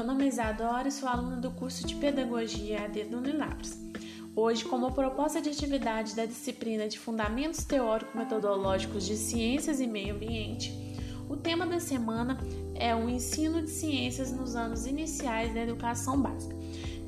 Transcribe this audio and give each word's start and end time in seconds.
Meu 0.00 0.06
nome 0.06 0.24
é 0.24 0.28
Isadora 0.28 0.88
e 0.88 0.90
sou 0.90 1.06
aluna 1.06 1.36
do 1.36 1.50
curso 1.50 1.86
de 1.86 1.94
Pedagogia 1.94 2.84
AD 2.84 3.04
do 3.04 3.18
Unilabs. 3.18 3.76
Hoje, 4.34 4.64
como 4.64 4.90
proposta 4.92 5.42
de 5.42 5.50
atividade 5.50 6.16
da 6.16 6.24
disciplina 6.24 6.88
de 6.88 6.98
Fundamentos 6.98 7.64
Teórico-Metodológicos 7.64 9.06
de 9.06 9.14
Ciências 9.14 9.78
e 9.78 9.86
Meio 9.86 10.14
Ambiente, 10.14 10.72
o 11.28 11.36
tema 11.36 11.66
da 11.66 11.78
semana 11.78 12.38
é 12.74 12.96
o 12.96 13.10
ensino 13.10 13.60
de 13.60 13.68
ciências 13.68 14.32
nos 14.32 14.56
anos 14.56 14.86
iniciais 14.86 15.52
da 15.52 15.60
educação 15.60 16.18
básica. 16.18 16.56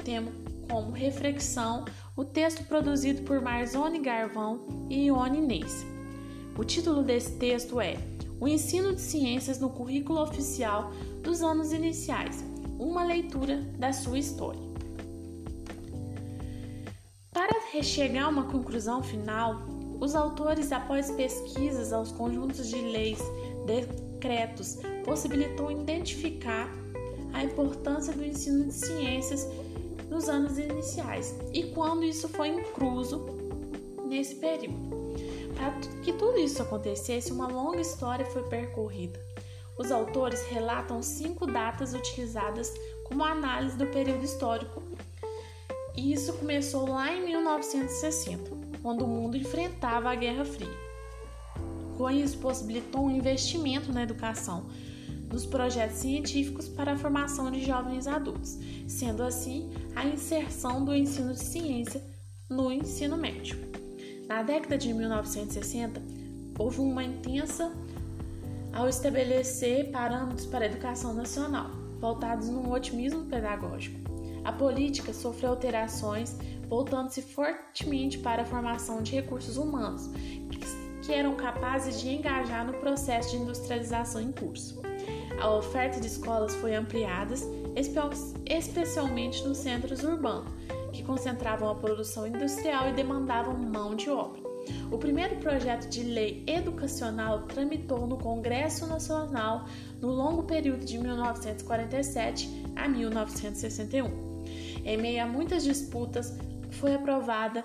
Temos 0.04 0.34
como 0.70 0.92
reflexão 0.92 1.86
o 2.14 2.26
texto 2.26 2.62
produzido 2.64 3.22
por 3.22 3.40
Marzone 3.40 4.00
Garvão 4.00 4.66
e 4.90 5.06
Ione 5.06 5.40
Neis. 5.40 5.82
O 6.58 6.62
título 6.62 7.02
desse 7.02 7.38
texto 7.38 7.80
é 7.80 7.96
O 8.38 8.46
ensino 8.46 8.94
de 8.94 9.00
ciências 9.00 9.58
no 9.58 9.70
currículo 9.70 10.20
oficial 10.20 10.92
dos 11.22 11.40
anos 11.40 11.72
iniciais 11.72 12.51
uma 12.82 13.04
leitura 13.04 13.58
da 13.78 13.92
sua 13.92 14.18
história. 14.18 14.60
Para 17.32 17.82
chegar 17.82 18.24
a 18.24 18.28
uma 18.28 18.44
conclusão 18.44 19.02
final, 19.02 19.62
os 20.00 20.14
autores, 20.14 20.72
após 20.72 21.10
pesquisas 21.10 21.92
aos 21.92 22.12
conjuntos 22.12 22.68
de 22.68 22.76
leis, 22.76 23.18
decretos, 23.66 24.78
possibilitou 25.04 25.70
identificar 25.70 26.68
a 27.32 27.44
importância 27.44 28.12
do 28.12 28.24
ensino 28.24 28.66
de 28.66 28.74
ciências 28.74 29.48
nos 30.10 30.28
anos 30.28 30.58
iniciais 30.58 31.34
e 31.52 31.64
quando 31.70 32.04
isso 32.04 32.28
foi 32.28 32.48
incluso 32.48 33.24
nesse 34.06 34.34
período. 34.34 34.92
Para 35.54 35.70
que 36.02 36.12
tudo 36.12 36.38
isso 36.38 36.60
acontecesse, 36.60 37.32
uma 37.32 37.46
longa 37.46 37.80
história 37.80 38.26
foi 38.26 38.42
percorrida. 38.42 39.31
Os 39.78 39.90
autores 39.90 40.42
relatam 40.46 41.02
cinco 41.02 41.46
datas 41.46 41.94
utilizadas 41.94 42.72
como 43.04 43.24
análise 43.24 43.76
do 43.76 43.86
período 43.86 44.24
histórico. 44.24 44.82
E 45.96 46.12
isso 46.12 46.32
começou 46.34 46.88
lá 46.88 47.12
em 47.12 47.24
1960, 47.26 48.50
quando 48.82 49.04
o 49.04 49.08
mundo 49.08 49.36
enfrentava 49.36 50.10
a 50.10 50.14
Guerra 50.14 50.44
Fria. 50.44 50.92
Com 51.96 52.10
isso, 52.10 52.38
possibilitou 52.38 53.04
um 53.04 53.10
investimento 53.10 53.92
na 53.92 54.02
educação, 54.02 54.66
nos 55.30 55.46
projetos 55.46 55.98
científicos 55.98 56.68
para 56.68 56.92
a 56.92 56.98
formação 56.98 57.50
de 57.50 57.64
jovens 57.64 58.06
adultos, 58.06 58.58
sendo 58.86 59.22
assim 59.22 59.70
a 59.94 60.04
inserção 60.04 60.84
do 60.84 60.94
ensino 60.94 61.32
de 61.32 61.40
ciência 61.40 62.02
no 62.48 62.70
ensino 62.70 63.16
médio. 63.16 63.58
Na 64.26 64.42
década 64.42 64.76
de 64.76 64.92
1960, 64.92 66.02
houve 66.58 66.80
uma 66.80 67.02
intensa 67.02 67.72
ao 68.72 68.88
estabelecer 68.88 69.90
parâmetros 69.90 70.46
para 70.46 70.64
a 70.64 70.68
educação 70.68 71.14
nacional, 71.14 71.70
voltados 72.00 72.48
num 72.48 72.70
otimismo 72.72 73.24
pedagógico. 73.26 74.00
A 74.44 74.52
política 74.52 75.12
sofreu 75.12 75.50
alterações, 75.50 76.36
voltando-se 76.68 77.22
fortemente 77.22 78.18
para 78.18 78.42
a 78.42 78.44
formação 78.44 79.02
de 79.02 79.12
recursos 79.12 79.56
humanos, 79.56 80.10
que 81.02 81.12
eram 81.12 81.34
capazes 81.34 82.00
de 82.00 82.08
engajar 82.08 82.66
no 82.66 82.74
processo 82.74 83.30
de 83.30 83.36
industrialização 83.36 84.20
em 84.20 84.32
curso. 84.32 84.80
A 85.40 85.50
oferta 85.50 86.00
de 86.00 86.06
escolas 86.06 86.54
foi 86.56 86.74
ampliada, 86.74 87.34
especialmente 88.46 89.46
nos 89.46 89.58
centros 89.58 90.02
urbanos, 90.02 90.52
que 90.92 91.02
concentravam 91.02 91.68
a 91.68 91.74
produção 91.74 92.26
industrial 92.26 92.88
e 92.88 92.92
demandavam 92.92 93.54
mão 93.54 93.94
de 93.94 94.10
obra. 94.10 94.51
O 94.90 94.98
primeiro 94.98 95.36
projeto 95.36 95.88
de 95.88 96.02
lei 96.02 96.44
educacional 96.46 97.42
tramitou 97.42 98.06
no 98.06 98.18
Congresso 98.18 98.86
Nacional 98.86 99.66
no 100.00 100.08
longo 100.08 100.42
período 100.42 100.84
de 100.84 100.98
1947 100.98 102.48
a 102.76 102.88
1961. 102.88 104.42
Em 104.84 104.96
meio 104.96 105.22
a 105.22 105.26
muitas 105.26 105.64
disputas, 105.64 106.36
foi 106.72 106.94
aprovada 106.94 107.64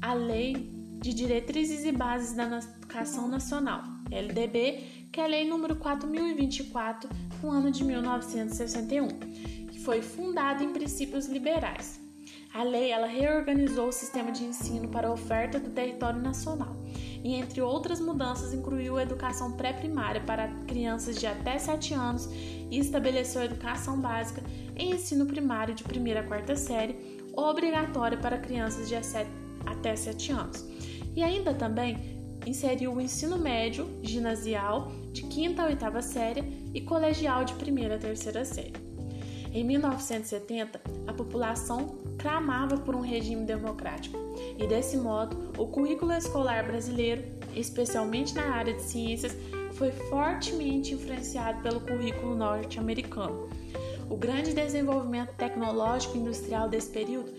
a 0.00 0.14
Lei 0.14 0.70
de 1.00 1.12
Diretrizes 1.12 1.84
e 1.84 1.92
Bases 1.92 2.34
da 2.34 2.44
Educação 2.44 3.26
Nacional, 3.28 3.82
LDB, 4.10 5.08
que 5.10 5.20
é 5.20 5.24
a 5.24 5.26
Lei 5.26 5.48
número 5.48 5.76
4024, 5.76 7.10
no 7.42 7.50
ano 7.50 7.70
de 7.70 7.84
1961, 7.84 9.08
que 9.68 9.80
foi 9.80 10.00
fundada 10.00 10.62
em 10.62 10.72
princípios 10.72 11.26
liberais. 11.26 12.01
A 12.54 12.62
lei 12.64 12.90
ela 12.90 13.06
reorganizou 13.06 13.88
o 13.88 13.92
sistema 13.92 14.30
de 14.30 14.44
ensino 14.44 14.86
para 14.86 15.08
a 15.08 15.12
oferta 15.12 15.58
do 15.58 15.70
território 15.70 16.20
nacional 16.20 16.76
e, 17.24 17.34
entre 17.34 17.62
outras 17.62 17.98
mudanças, 17.98 18.52
incluiu 18.52 18.98
a 18.98 19.02
educação 19.02 19.52
pré-primária 19.52 20.20
para 20.20 20.48
crianças 20.66 21.16
de 21.18 21.26
até 21.26 21.58
7 21.58 21.94
anos 21.94 22.28
e 22.70 22.78
estabeleceu 22.78 23.40
a 23.40 23.46
educação 23.46 23.98
básica 23.98 24.42
em 24.76 24.92
ensino 24.92 25.24
primário 25.24 25.74
de 25.74 25.82
primeira 25.82 26.20
a 26.20 26.24
quarta 26.24 26.54
série, 26.54 27.22
obrigatória 27.34 28.18
para 28.18 28.36
crianças 28.36 28.86
de 28.86 28.96
até 29.64 29.96
7 29.96 30.32
anos. 30.32 30.62
E 31.16 31.22
ainda 31.22 31.54
também 31.54 32.20
inseriu 32.46 32.92
o 32.92 33.00
ensino 33.00 33.38
médio, 33.38 33.88
ginasial, 34.02 34.92
de 35.10 35.22
quinta 35.22 35.62
a 35.62 35.66
oitava 35.66 36.02
série 36.02 36.70
e 36.74 36.82
colegial 36.82 37.44
de 37.44 37.54
primeira 37.54 37.94
a 37.94 37.98
terceira 37.98 38.44
série. 38.44 38.91
Em 39.52 39.64
1970, 39.64 40.80
a 41.06 41.12
população 41.12 41.98
clamava 42.18 42.78
por 42.78 42.94
um 42.94 43.00
regime 43.00 43.44
democrático, 43.44 44.16
e 44.58 44.66
desse 44.66 44.96
modo, 44.96 45.52
o 45.58 45.66
currículo 45.66 46.10
escolar 46.12 46.64
brasileiro, 46.64 47.22
especialmente 47.54 48.34
na 48.34 48.54
área 48.54 48.72
de 48.72 48.82
ciências, 48.82 49.36
foi 49.74 49.90
fortemente 49.90 50.94
influenciado 50.94 51.60
pelo 51.62 51.80
currículo 51.80 52.34
norte-americano. 52.34 53.50
O 54.08 54.16
grande 54.16 54.54
desenvolvimento 54.54 55.34
tecnológico 55.34 56.16
industrial 56.16 56.68
desse 56.68 56.90
período 56.90 57.30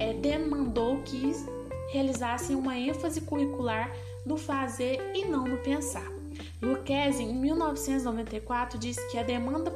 é, 0.00 0.12
demandou 0.12 1.00
que 1.02 1.32
realizassem 1.92 2.56
uma 2.56 2.76
ênfase 2.76 3.20
curricular 3.20 3.94
no 4.26 4.36
fazer 4.36 4.98
e 5.14 5.26
não 5.26 5.44
no 5.44 5.58
pensar. 5.58 6.10
Lucchesi, 6.60 7.22
em 7.22 7.34
1994, 7.34 8.78
disse 8.78 9.04
que 9.10 9.18
a 9.18 9.22
demanda 9.22 9.70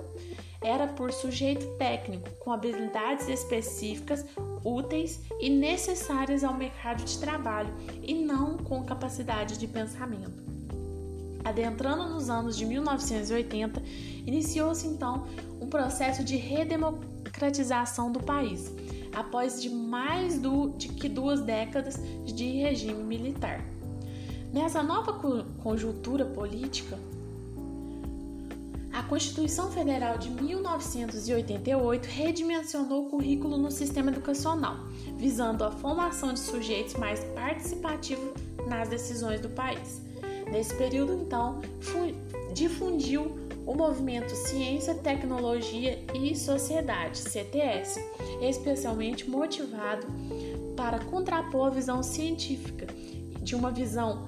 era 0.62 0.86
por 0.86 1.12
sujeito 1.12 1.66
técnico 1.76 2.28
com 2.38 2.52
habilidades 2.52 3.28
específicas, 3.28 4.24
úteis 4.64 5.20
e 5.40 5.48
necessárias 5.50 6.42
ao 6.42 6.54
mercado 6.54 7.04
de 7.04 7.18
trabalho 7.18 7.72
e 8.02 8.14
não 8.14 8.56
com 8.56 8.84
capacidade 8.84 9.58
de 9.58 9.66
pensamento. 9.66 10.46
Adentrando 11.44 12.08
nos 12.08 12.28
anos 12.28 12.56
de 12.56 12.66
1980, 12.66 13.80
iniciou-se 14.26 14.86
então 14.86 15.26
um 15.60 15.68
processo 15.68 16.24
de 16.24 16.36
redemocratização 16.36 18.10
do 18.10 18.18
país, 18.18 18.72
após 19.14 19.62
de 19.62 19.70
mais 19.70 20.40
do, 20.40 20.70
de 20.70 20.88
que 20.88 21.08
duas 21.08 21.40
décadas 21.42 22.00
de 22.24 22.62
regime 22.62 23.04
militar. 23.04 23.64
Nessa 24.52 24.82
nova 24.82 25.12
conjuntura 25.62 26.24
política, 26.24 26.98
Constituição 29.08 29.70
Federal 29.70 30.18
de 30.18 30.30
1988 30.30 32.06
redimensionou 32.06 33.06
o 33.06 33.10
currículo 33.10 33.56
no 33.56 33.70
sistema 33.70 34.10
educacional, 34.10 34.76
visando 35.16 35.62
a 35.62 35.70
formação 35.70 36.32
de 36.32 36.40
sujeitos 36.40 36.94
mais 36.94 37.22
participativos 37.34 38.32
nas 38.66 38.88
decisões 38.88 39.40
do 39.40 39.48
país. 39.48 40.02
Nesse 40.50 40.74
período, 40.74 41.14
então, 41.14 41.60
difundiu 42.52 43.38
o 43.64 43.74
movimento 43.74 44.34
Ciência, 44.34 44.94
Tecnologia 44.94 46.04
e 46.14 46.34
Sociedade, 46.36 47.18
CTS, 47.18 48.00
especialmente 48.40 49.28
motivado 49.28 50.06
para 50.76 50.98
contrapor 50.98 51.68
a 51.68 51.70
visão 51.70 52.02
científica 52.02 52.86
de 53.40 53.54
uma 53.54 53.70
visão 53.70 54.26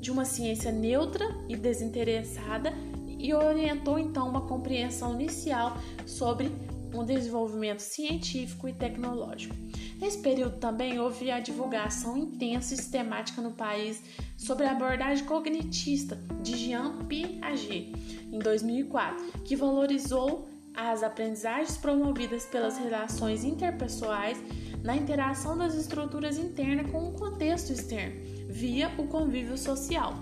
de 0.00 0.10
uma 0.12 0.24
ciência 0.24 0.70
neutra 0.70 1.26
e 1.48 1.56
desinteressada 1.56 2.72
e 3.18 3.32
orientou 3.34 3.98
então 3.98 4.28
uma 4.28 4.42
compreensão 4.42 5.14
inicial 5.20 5.76
sobre 6.06 6.50
um 6.94 7.04
desenvolvimento 7.04 7.80
científico 7.80 8.68
e 8.68 8.72
tecnológico. 8.72 9.54
Nesse 10.00 10.18
período 10.18 10.58
também 10.58 10.98
houve 10.98 11.30
a 11.30 11.40
divulgação 11.40 12.16
intensa 12.16 12.74
e 12.74 12.76
sistemática 12.76 13.40
no 13.40 13.52
país 13.52 14.02
sobre 14.36 14.66
a 14.66 14.72
abordagem 14.72 15.24
cognitista 15.24 16.16
de 16.42 16.56
Jean 16.56 17.04
Piaget, 17.06 17.92
em 18.30 18.38
2004, 18.38 19.42
que 19.42 19.56
valorizou 19.56 20.48
as 20.74 21.02
aprendizagens 21.02 21.78
promovidas 21.78 22.44
pelas 22.44 22.76
relações 22.76 23.44
interpessoais 23.44 24.38
na 24.84 24.94
interação 24.94 25.56
das 25.56 25.74
estruturas 25.74 26.36
internas 26.36 26.90
com 26.90 27.08
o 27.08 27.12
contexto 27.12 27.72
externo, 27.72 28.20
via 28.48 28.92
o 28.98 29.06
convívio 29.08 29.56
social 29.56 30.14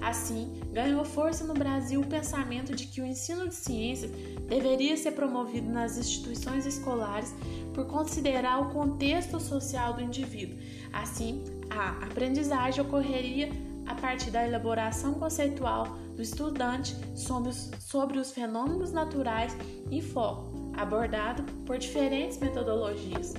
Assim, 0.00 0.60
ganhou 0.72 1.04
força 1.04 1.44
no 1.44 1.54
Brasil 1.54 2.00
o 2.00 2.06
pensamento 2.06 2.74
de 2.74 2.86
que 2.86 3.00
o 3.00 3.06
ensino 3.06 3.48
de 3.48 3.54
ciências 3.54 4.10
deveria 4.48 4.96
ser 4.96 5.12
promovido 5.12 5.68
nas 5.68 5.98
instituições 5.98 6.66
escolares 6.66 7.34
por 7.74 7.86
considerar 7.86 8.60
o 8.60 8.70
contexto 8.70 9.40
social 9.40 9.94
do 9.94 10.02
indivíduo. 10.02 10.58
Assim, 10.92 11.44
a 11.70 12.04
aprendizagem 12.04 12.80
ocorreria 12.80 13.50
a 13.86 13.94
partir 13.94 14.30
da 14.30 14.46
elaboração 14.46 15.14
conceitual 15.14 15.96
do 16.14 16.22
estudante 16.22 16.94
sobre 17.14 17.50
os, 17.50 17.70
sobre 17.80 18.18
os 18.18 18.30
fenômenos 18.30 18.92
naturais 18.92 19.56
em 19.90 20.00
foco 20.00 20.58
abordado 20.78 21.42
por 21.66 21.76
diferentes 21.76 22.38
metodologias. 22.38 23.34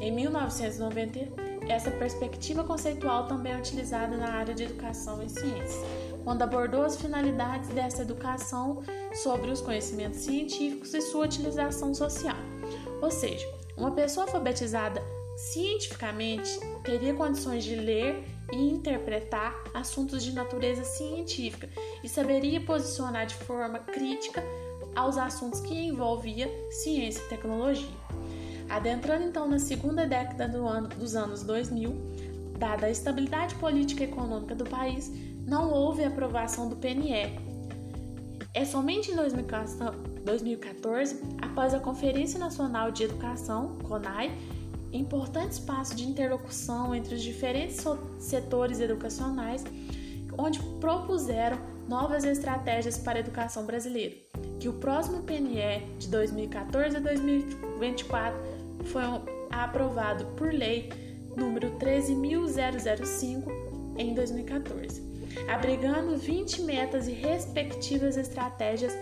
Em 0.00 0.12
1990, 0.12 1.45
essa 1.68 1.90
perspectiva 1.90 2.64
conceitual 2.64 3.26
também 3.26 3.52
é 3.52 3.56
utilizada 3.56 4.16
na 4.16 4.32
área 4.32 4.54
de 4.54 4.64
educação 4.64 5.22
e 5.22 5.28
ciências, 5.28 5.80
quando 6.24 6.42
abordou 6.42 6.82
as 6.82 6.96
finalidades 6.96 7.68
dessa 7.70 8.02
educação 8.02 8.82
sobre 9.22 9.50
os 9.50 9.60
conhecimentos 9.60 10.20
científicos 10.20 10.94
e 10.94 11.00
sua 11.00 11.24
utilização 11.24 11.94
social. 11.94 12.36
Ou 13.02 13.10
seja, 13.10 13.46
uma 13.76 13.90
pessoa 13.90 14.26
alfabetizada 14.26 15.02
cientificamente 15.36 16.58
teria 16.82 17.12
condições 17.14 17.62
de 17.62 17.74
ler 17.74 18.24
e 18.52 18.56
interpretar 18.56 19.54
assuntos 19.74 20.24
de 20.24 20.32
natureza 20.32 20.84
científica 20.84 21.68
e 22.02 22.08
saberia 22.08 22.60
posicionar 22.60 23.26
de 23.26 23.34
forma 23.34 23.78
crítica 23.80 24.42
aos 24.94 25.18
assuntos 25.18 25.60
que 25.60 25.74
envolvia 25.74 26.50
ciência 26.70 27.20
e 27.20 27.28
tecnologia. 27.28 27.86
Adentrando 28.68 29.24
então 29.24 29.48
na 29.48 29.58
segunda 29.58 30.06
década 30.06 30.48
do 30.48 30.66
ano, 30.66 30.88
dos 30.88 31.14
anos 31.14 31.42
2000, 31.42 31.94
dada 32.58 32.86
a 32.86 32.90
estabilidade 32.90 33.54
política 33.56 34.04
e 34.04 34.08
econômica 34.08 34.54
do 34.54 34.64
país, 34.64 35.12
não 35.46 35.70
houve 35.70 36.04
aprovação 36.04 36.68
do 36.68 36.76
PNE. 36.76 37.38
É 38.52 38.64
somente 38.64 39.12
em 39.12 39.16
2014, 39.16 41.20
após 41.40 41.74
a 41.74 41.78
Conferência 41.78 42.38
Nacional 42.38 42.90
de 42.90 43.04
Educação, 43.04 43.76
CONAI, 43.82 44.32
importante 44.92 45.52
espaço 45.52 45.94
de 45.94 46.04
interlocução 46.04 46.94
entre 46.94 47.14
os 47.14 47.22
diferentes 47.22 47.84
setores 48.18 48.80
educacionais, 48.80 49.62
onde 50.38 50.58
propuseram 50.80 51.58
novas 51.88 52.24
estratégias 52.24 52.98
para 52.98 53.18
a 53.18 53.20
educação 53.20 53.64
brasileira, 53.64 54.16
que 54.58 54.68
o 54.68 54.72
próximo 54.72 55.22
PNE 55.22 55.86
de 55.98 56.08
2014 56.08 56.96
a 56.96 57.00
2024 57.00 58.55
foi 58.84 59.02
aprovado 59.50 60.26
por 60.36 60.52
lei 60.52 60.90
número 61.36 61.70
13005 61.78 63.50
em 63.98 64.14
2014, 64.14 65.02
abrigando 65.48 66.16
20 66.16 66.62
metas 66.62 67.08
e 67.08 67.12
respectivas 67.12 68.16
estratégias 68.16 68.92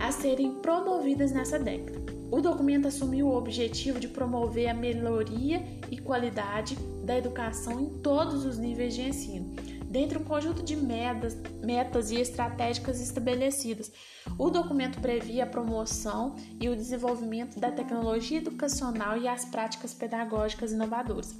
a 0.00 0.12
serem 0.12 0.54
promovidas 0.54 1.32
nessa 1.32 1.58
década. 1.58 1.98
O 2.30 2.40
documento 2.40 2.86
assumiu 2.86 3.28
o 3.28 3.36
objetivo 3.36 3.98
de 3.98 4.06
promover 4.06 4.68
a 4.68 4.74
melhoria 4.74 5.62
e 5.90 5.96
qualidade 5.96 6.76
da 7.02 7.16
educação 7.16 7.80
em 7.80 7.88
todos 7.88 8.44
os 8.44 8.58
níveis 8.58 8.94
de 8.94 9.02
ensino, 9.02 9.56
dentre 9.88 10.18
um 10.18 10.24
conjunto 10.24 10.62
de 10.62 10.76
metas, 10.76 11.36
metas 11.62 12.10
e 12.10 12.20
estratégicas 12.20 13.00
estabelecidas. 13.00 13.90
O 14.38 14.50
documento 14.50 15.00
previa 15.00 15.44
a 15.44 15.46
promoção 15.46 16.36
e 16.60 16.68
o 16.68 16.76
desenvolvimento 16.76 17.58
da 17.58 17.70
tecnologia 17.72 18.38
educacional 18.38 19.16
e 19.16 19.26
as 19.26 19.44
práticas 19.44 19.94
pedagógicas 19.94 20.72
inovadoras, 20.72 21.34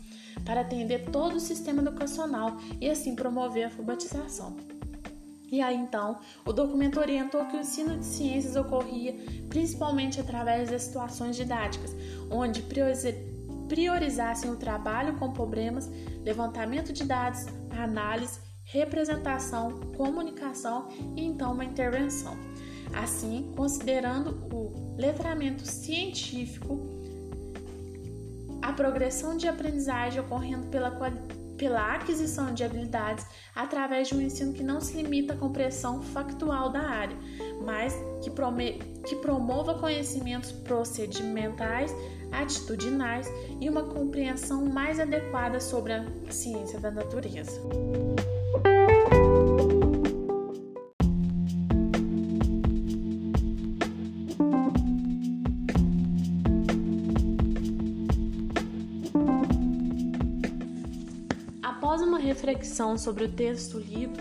para 0.44 0.62
atender 0.62 1.10
todo 1.10 1.36
o 1.36 1.40
sistema 1.40 1.82
educacional 1.82 2.56
e 2.80 2.88
assim 2.88 3.14
promover 3.14 3.64
a 3.64 3.66
alfabetização. 3.66 4.56
E 5.50 5.62
aí 5.62 5.76
então, 5.76 6.18
o 6.44 6.52
documento 6.52 7.00
orientou 7.00 7.46
que 7.46 7.56
o 7.56 7.60
ensino 7.60 7.96
de 7.96 8.04
ciências 8.04 8.54
ocorria 8.54 9.14
principalmente 9.48 10.20
através 10.20 10.70
das 10.70 10.82
situações 10.82 11.36
didáticas, 11.36 11.94
onde 12.30 12.62
priorizassem 13.66 14.50
o 14.50 14.56
trabalho 14.56 15.16
com 15.16 15.32
problemas, 15.32 15.88
levantamento 16.22 16.92
de 16.92 17.02
dados, 17.04 17.46
análise, 17.82 18.40
representação, 18.64 19.80
comunicação 19.96 20.88
e 21.16 21.24
então 21.24 21.52
uma 21.52 21.64
intervenção. 21.64 22.36
Assim, 22.94 23.52
considerando 23.56 24.30
o 24.52 24.96
letramento 24.96 25.66
científico, 25.66 26.78
a 28.60 28.72
progressão 28.72 29.36
de 29.36 29.46
aprendizagem 29.46 30.20
ocorrendo 30.20 30.66
pela 30.66 30.90
pela 31.58 31.96
aquisição 31.96 32.54
de 32.54 32.62
habilidades 32.62 33.26
através 33.54 34.08
de 34.08 34.14
um 34.14 34.20
ensino 34.20 34.52
que 34.52 34.62
não 34.62 34.80
se 34.80 34.96
limita 34.96 35.34
à 35.34 35.36
compreensão 35.36 36.00
factual 36.00 36.70
da 36.70 36.80
área, 36.80 37.16
mas 37.64 37.94
que, 38.22 38.30
que 39.08 39.16
promova 39.16 39.74
conhecimentos 39.74 40.52
procedimentais, 40.52 41.94
atitudinais 42.30 43.26
e 43.60 43.68
uma 43.68 43.82
compreensão 43.82 44.66
mais 44.66 45.00
adequada 45.00 45.60
sobre 45.60 45.94
a 45.94 46.04
ciência 46.30 46.78
da 46.78 46.90
natureza. 46.90 47.58
reflexão 62.28 62.96
sobre 62.96 63.24
o 63.24 63.28
texto 63.28 63.78
lido, 63.78 64.20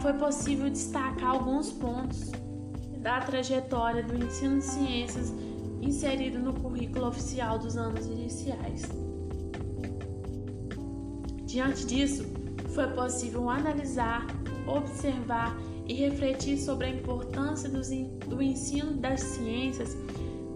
foi 0.00 0.12
possível 0.14 0.68
destacar 0.70 1.30
alguns 1.30 1.72
pontos 1.72 2.30
da 3.00 3.20
trajetória 3.20 4.02
do 4.02 4.16
ensino 4.16 4.58
de 4.58 4.64
ciências 4.64 5.32
inserido 5.80 6.38
no 6.38 6.52
currículo 6.52 7.06
oficial 7.06 7.58
dos 7.58 7.76
anos 7.76 8.06
iniciais. 8.06 8.82
Diante 11.44 11.86
disso, 11.86 12.24
foi 12.74 12.86
possível 12.88 13.48
analisar, 13.48 14.26
observar 14.66 15.56
e 15.86 15.94
refletir 15.94 16.58
sobre 16.58 16.86
a 16.86 16.90
importância 16.90 17.68
do 17.68 18.42
ensino 18.42 18.92
das 18.92 19.20
ciências 19.20 19.96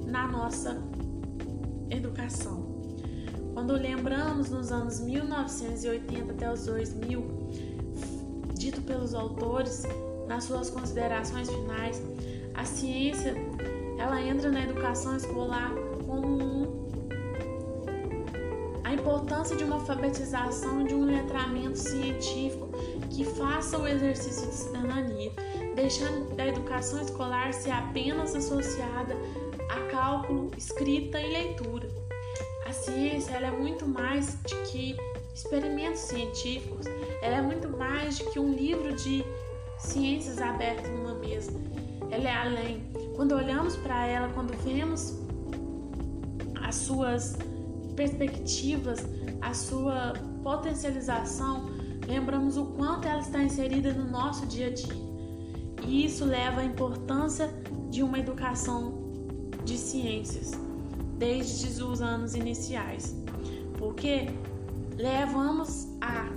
na 0.06 0.28
nossa 0.28 0.76
educação. 1.88 2.72
Quando 3.54 3.72
lembramos 3.74 4.50
nos 4.50 4.70
anos 4.70 5.00
1980 5.00 6.32
até 6.32 6.52
os 6.52 6.66
2000, 6.66 7.24
dito 8.54 8.82
pelos 8.82 9.14
autores 9.14 9.84
nas 10.26 10.44
suas 10.44 10.70
considerações 10.70 11.50
finais, 11.50 12.02
a 12.54 12.64
ciência 12.64 13.34
ela 13.98 14.20
entra 14.20 14.50
na 14.50 14.62
educação 14.62 15.16
escolar 15.16 15.72
como 16.06 16.26
um, 16.26 16.88
a 18.84 18.92
importância 18.92 19.56
de 19.56 19.64
uma 19.64 19.76
alfabetização, 19.76 20.84
de 20.84 20.94
um 20.94 21.04
letramento 21.04 21.78
científico 21.78 22.68
que 23.10 23.24
faça 23.24 23.78
o 23.78 23.86
exercício 23.86 24.48
de 24.48 24.54
cidadania, 24.54 25.32
deixando 25.74 26.38
a 26.38 26.46
educação 26.46 27.00
escolar 27.00 27.52
ser 27.52 27.70
apenas 27.70 28.34
associada 28.34 29.16
a 29.70 29.90
cálculo, 29.90 30.50
escrita 30.56 31.20
e 31.20 31.32
leitura. 31.32 31.88
A 32.66 32.72
ciência 32.72 33.32
ela 33.34 33.48
é 33.48 33.50
muito 33.50 33.86
mais 33.86 34.38
de 34.44 34.54
que 34.70 34.96
experimentos 35.34 36.00
científicos, 36.00 36.86
ela 37.20 37.36
é 37.36 37.42
muito 37.42 37.68
mais 37.68 38.18
de 38.18 38.24
que 38.24 38.38
um 38.38 38.52
livro 38.52 38.94
de 38.94 39.24
ciências 39.82 40.40
aberto 40.40 40.88
numa 40.88 41.14
mesa. 41.14 41.52
Ela 42.10 42.28
é 42.28 42.34
além. 42.34 42.82
Quando 43.16 43.32
olhamos 43.34 43.76
para 43.76 44.06
ela, 44.06 44.28
quando 44.32 44.56
vemos 44.62 45.18
as 46.62 46.74
suas 46.74 47.36
perspectivas, 47.96 49.00
a 49.40 49.52
sua 49.54 50.12
potencialização, 50.42 51.70
lembramos 52.06 52.56
o 52.56 52.66
quanto 52.66 53.06
ela 53.06 53.20
está 53.20 53.42
inserida 53.42 53.92
no 53.92 54.10
nosso 54.10 54.46
dia 54.46 54.68
a 54.68 54.70
dia. 54.70 55.12
E 55.86 56.04
isso 56.04 56.24
leva 56.24 56.60
à 56.60 56.64
importância 56.64 57.52
de 57.90 58.02
uma 58.02 58.18
educação 58.18 59.02
de 59.64 59.76
ciências 59.76 60.52
desde 61.18 61.82
os 61.82 62.00
anos 62.00 62.34
iniciais, 62.34 63.16
porque 63.78 64.28
levamos 64.96 65.88
a 66.00 66.28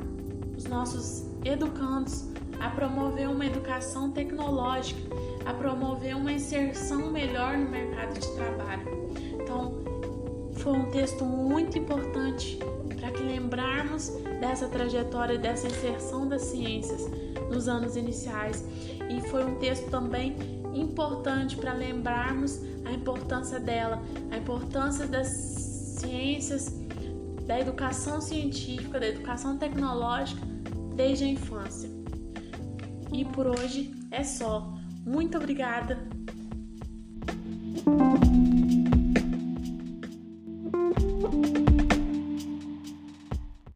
os 0.58 0.66
nossos 0.66 1.26
educandos 1.44 2.26
a 2.60 2.70
promover 2.70 3.30
uma 3.30 3.46
educação 3.46 4.12
tecnológica, 4.12 5.00
a 5.46 5.54
promover 5.54 6.16
uma 6.16 6.32
inserção 6.32 7.12
melhor 7.12 7.58
no 7.58 7.70
mercado 7.70 8.20
de 8.20 8.28
trabalho. 8.36 9.10
Então, 9.42 9.74
foi 10.54 10.74
um 10.74 10.90
texto 10.92 11.24
muito 11.24 11.78
importante 11.78 12.58
para 13.00 13.12
que 13.12 13.22
lembrarmos 13.22 14.10
dessa 14.40 14.68
trajetória, 14.68 15.38
dessa 15.38 15.68
inserção 15.68 16.28
das 16.28 16.42
ciências 16.44 17.10
nos 17.52 17.68
anos 17.68 17.96
iniciais. 17.96 18.64
E 19.10 19.22
foi 19.30 19.46
um 19.46 19.56
texto 19.56 19.90
também 19.90 20.36
importante 20.74 21.56
para 21.56 21.74
lembrarmos 21.74 22.60
a 22.84 22.92
importância 22.92 23.60
dela, 23.60 24.02
a 24.32 24.38
importância 24.38 25.06
das 25.08 25.28
ciências, 25.28 26.74
da 27.46 27.60
educação 27.60 28.20
científica, 28.20 29.00
da 29.00 29.08
educação 29.08 29.58
tecnológica 29.58 30.42
desde 30.96 31.26
a 31.26 31.28
infância. 31.28 31.90
E 33.12 33.26
por 33.26 33.48
hoje 33.48 33.94
é 34.12 34.24
só. 34.24 34.74
Muito 35.06 35.38
obrigada 35.38 36.08